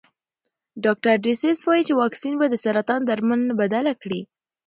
ډاکټر 0.83 1.15
ډسیس 1.25 1.59
وايي 1.67 1.93
واکسین 2.01 2.33
به 2.39 2.45
د 2.49 2.55
سرطان 2.63 3.01
درملنه 3.09 3.53
بدله 3.61 3.93
کړي. 4.01 4.21